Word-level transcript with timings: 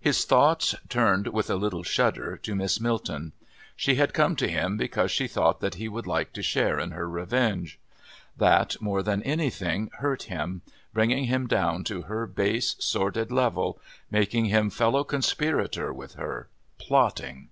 His 0.00 0.24
thoughts 0.24 0.74
turned, 0.88 1.26
with 1.26 1.50
a 1.50 1.54
little 1.54 1.82
shudder, 1.82 2.38
to 2.38 2.54
Miss 2.54 2.80
Milton. 2.80 3.32
She 3.76 3.96
had 3.96 4.14
come 4.14 4.34
to 4.36 4.48
him 4.48 4.78
because 4.78 5.10
she 5.10 5.28
thought 5.28 5.60
that 5.60 5.74
he 5.74 5.90
would 5.90 6.06
like 6.06 6.32
to 6.32 6.42
share 6.42 6.78
in 6.78 6.92
her 6.92 7.06
revenge. 7.06 7.78
That, 8.34 8.80
more 8.80 9.02
than 9.02 9.22
anything, 9.24 9.90
hurt 9.98 10.22
him, 10.22 10.62
bringing 10.94 11.24
him 11.24 11.46
down 11.46 11.84
to 11.84 12.00
her 12.08 12.26
base, 12.26 12.76
sordid 12.78 13.30
level, 13.30 13.78
making 14.10 14.46
him 14.46 14.70
fellow 14.70 15.04
conspirator 15.04 15.92
with 15.92 16.14
her, 16.14 16.48
plotting... 16.78 17.50